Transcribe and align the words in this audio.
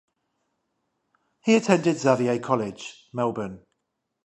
He 1.43 1.55
attended 1.57 1.99
Xavier 1.99 2.39
College, 2.39 3.07
Melbourne. 3.13 3.63